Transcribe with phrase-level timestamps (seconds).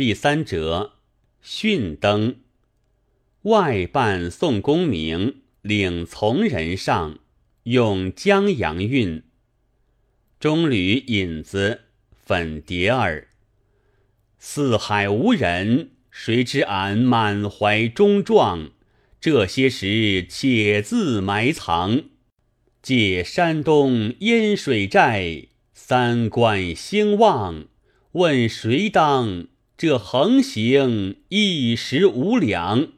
[0.00, 0.92] 第三折，
[1.42, 2.36] 训灯。
[3.42, 7.18] 外伴宋公明，领从人上，
[7.64, 9.22] 用江阳韵。
[10.38, 11.82] 中吕引子，
[12.24, 13.28] 粉蝶儿。
[14.38, 18.70] 四海无人，谁知俺满怀忠壮？
[19.20, 22.04] 这些时且自埋藏。
[22.80, 27.66] 借山东烟水寨，三关兴旺，
[28.12, 29.46] 问谁当？
[29.80, 32.88] 这横行一时无两。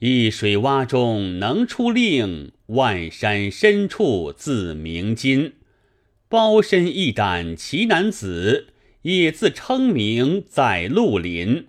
[0.00, 5.52] 一水洼中能出令，万山深处自鸣金。
[6.28, 11.68] 包身一胆奇男子，也自称名在绿林。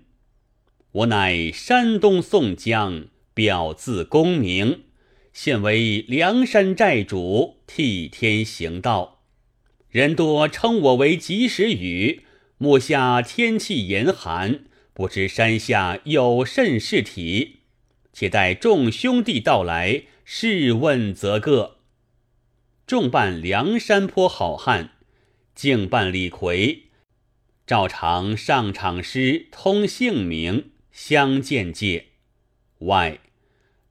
[0.94, 4.86] 我乃山东宋江，表字公明。
[5.34, 9.22] 现为梁山寨主，替天行道。
[9.92, 12.24] 人多称我为及时雨。
[12.62, 17.62] 目下天气严寒，不知山下有甚事体。
[18.14, 21.78] 且待众兄弟到来，试问则个。
[22.86, 24.92] 众扮梁山坡好汉，
[25.56, 26.84] 竟扮李逵，
[27.66, 32.10] 照常上场诗，通姓名，相见介。
[32.82, 33.22] 外，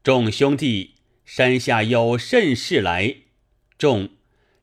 [0.04, 0.94] 众兄弟。
[1.24, 3.16] 山下有甚事来？
[3.76, 4.10] 众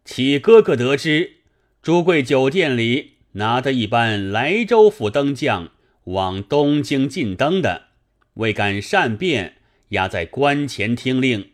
[0.06, 1.42] 启哥哥得知，
[1.81, 5.70] 朱贵酒店里拿得一班莱州府灯匠
[6.06, 7.90] 往东京进灯的，
[8.36, 9.58] 未敢善变，
[9.90, 11.52] 押在关前听令。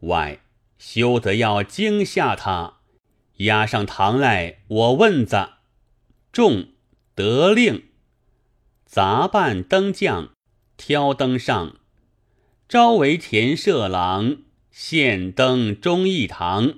[0.00, 0.40] 外
[0.78, 2.78] 休得要惊吓他，
[3.38, 5.48] 押上堂来，我问子。
[6.30, 6.68] 众
[7.16, 7.82] 得令，
[8.86, 10.30] 杂办灯匠
[10.76, 11.78] 挑灯上。
[12.68, 14.36] 朝为田舍郎，
[14.70, 16.74] 现登忠义堂。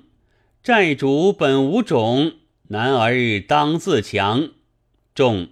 [0.63, 2.33] 寨主本无种，
[2.71, 4.51] 男儿当自强。
[5.13, 5.49] 众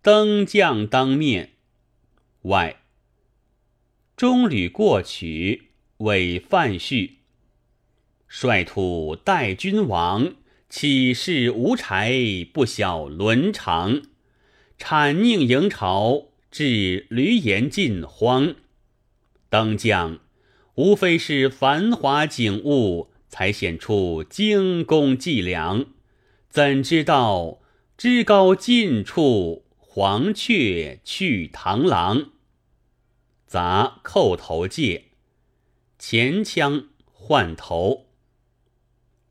[0.00, 1.54] 登将当面。
[2.42, 2.76] 外
[4.16, 7.18] 中吕过取，为范序。
[8.28, 10.34] 率土待君王，
[10.68, 14.02] 岂是无柴不晓伦常？
[14.78, 18.54] 谄佞迎朝，至闾阎尽荒。
[19.50, 20.20] 灯将
[20.76, 25.86] 无非是繁华景物，才显出精工伎俩。
[26.54, 27.58] 怎知道
[27.96, 32.30] 枝高近处，黄雀去螳螂？
[33.44, 35.06] 杂叩头戒，
[35.98, 38.06] 前腔换头。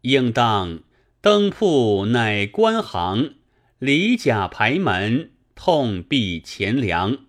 [0.01, 0.81] 应当
[1.21, 3.35] 灯铺乃官行，
[3.79, 7.19] 里甲排门，痛闭前梁。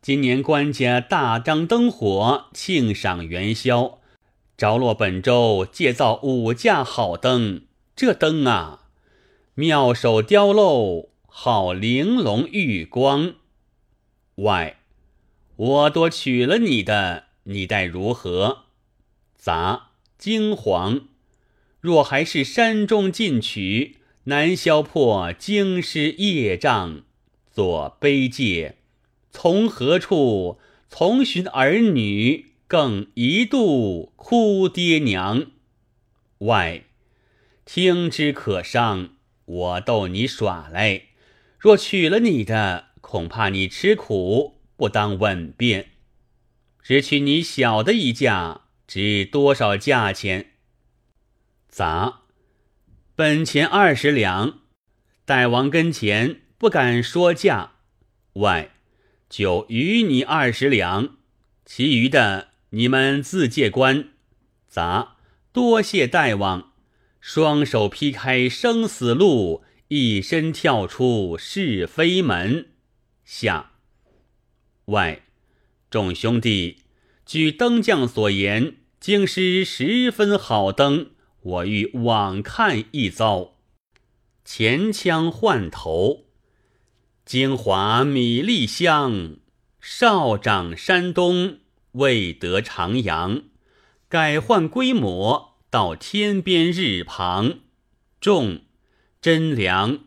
[0.00, 3.98] 今年官家大张灯火，庆赏元宵，
[4.56, 7.66] 着落本州借造五架好灯。
[7.94, 8.86] 这灯啊，
[9.54, 13.34] 妙手雕镂，好玲珑玉光。
[14.36, 14.78] 外，
[15.56, 18.64] 我多取了你的，你待如何？
[19.36, 21.02] 杂惊惶，
[21.80, 27.02] 若还是山中进取，难消破京师业障，
[27.50, 28.76] 作悲戒。
[29.30, 30.58] 从何处？
[30.88, 35.46] 从寻儿女，更一度哭爹娘。
[36.38, 36.84] 外，
[37.64, 39.10] 听之可伤。
[39.44, 41.02] 我逗你耍来，
[41.58, 45.90] 若娶了你的，恐怕你吃苦，不当稳便。
[46.82, 50.52] 只娶你小的一架，值多少价钱？
[51.68, 52.22] 杂，
[53.14, 54.60] 本钱二十两。
[55.24, 57.72] 大王跟前不敢说价。
[58.34, 58.70] 外。
[59.28, 61.16] 就余你二十两，
[61.64, 64.10] 其余的你们自借官。
[64.68, 65.16] 杂
[65.52, 66.71] 多谢大王，
[67.22, 72.70] 双手劈开生死路，一身跳出是非门。
[73.24, 73.74] 下
[74.86, 75.22] 外
[75.88, 76.78] 众兄弟，
[77.24, 81.12] 据灯匠所言，京师十分好灯，
[81.42, 83.52] 我欲往看一遭。
[84.44, 86.24] 前腔换头。
[87.24, 89.36] 京华米粒香，
[89.80, 91.60] 少长山东
[91.92, 93.44] 未得徜徉。
[94.08, 97.60] 改换规模，到天边日旁。
[98.20, 98.60] 众
[99.22, 100.00] 真良，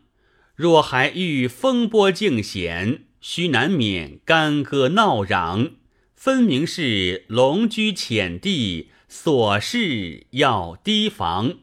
[0.54, 5.72] 若还遇风波境险，须难免干戈闹嚷。
[6.14, 11.56] 分明是龙居浅地，所事要提防。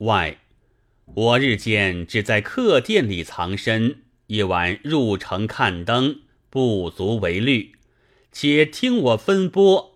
[0.00, 0.40] 外，
[1.06, 4.02] 我日间只在客店里藏身。
[4.26, 6.20] 夜晚入城看灯，
[6.50, 7.72] 不足为虑。
[8.30, 9.95] 且听我分拨，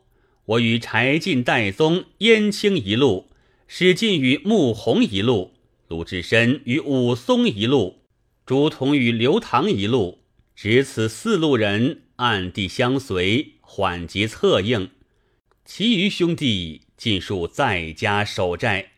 [0.50, 3.28] 我与柴进、戴宗、燕青一路，
[3.68, 5.52] 史进与穆弘一路，
[5.86, 8.00] 鲁智深与武松一路，
[8.44, 10.24] 朱仝与刘唐一路，
[10.56, 14.90] 只此四路人暗地相随，缓急策应。
[15.64, 18.94] 其余兄弟尽数在家守寨。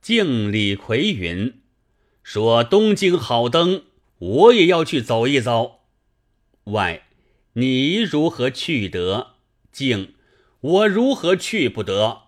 [0.00, 1.60] 敬李逵云
[2.24, 3.82] ：“说东京好登，
[4.18, 5.80] 我也要去走一走。”
[6.72, 7.06] 外，
[7.52, 9.34] 你如何去得？
[9.70, 10.14] 敬，
[10.60, 12.22] 我如何去不得？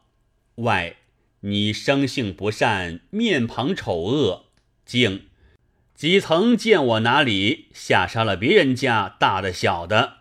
[0.56, 0.96] 外，
[1.40, 4.44] 你生性不善，面庞丑恶。
[4.84, 5.26] 竟，
[5.94, 10.18] 几曾见我哪里下杀了别人家大的小的？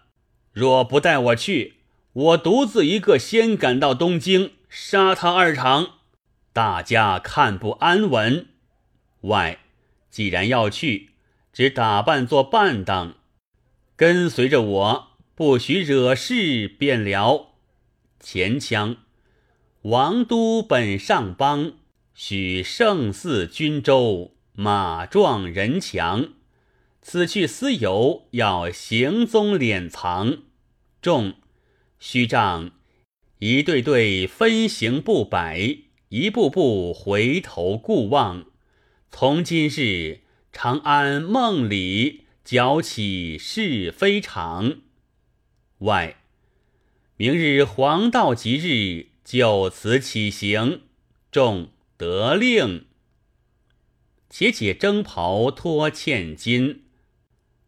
[0.51, 1.75] 若不带我去，
[2.13, 5.99] 我独自一个先赶到东京，杀他二场，
[6.51, 8.47] 大家看不安稳。
[9.21, 9.59] 外，
[10.09, 11.11] 既然要去，
[11.53, 13.13] 只打扮做伴当，
[13.95, 17.48] 跟随着我，不许惹事便了。
[18.19, 18.97] 前腔。
[19.83, 21.73] 王都本上邦，
[22.13, 26.29] 许胜似军州，马壮人强。
[27.01, 30.39] 此去私游，要行踪敛藏。
[31.01, 31.35] 众
[31.97, 32.71] 须仗
[33.39, 35.77] 一对对分行不摆，
[36.09, 38.45] 一步步回头顾望。
[39.09, 40.19] 从今日
[40.51, 44.81] 长安梦里，搅起是非场。
[45.79, 46.18] 外，
[47.21, 49.07] 明日黄道吉日。
[49.25, 50.83] 就此起行，
[51.29, 52.85] 众得令。
[54.29, 56.85] 且解征袍脱欠金，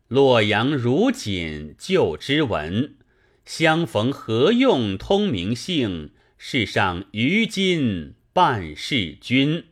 [0.07, 2.95] 洛阳如锦旧之文。
[3.45, 6.13] 相逢何用通名姓？
[6.38, 9.65] 世上于今半世君。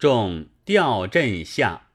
[0.00, 1.91] 众调阵下。